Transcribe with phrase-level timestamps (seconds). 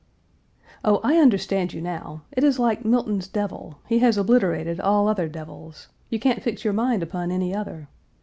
[0.83, 2.23] "Oh, I understand you now!
[2.31, 5.89] It is like Milton's devil he has obliterated all other devils.
[6.09, 7.87] You can't fix your mind upon any other.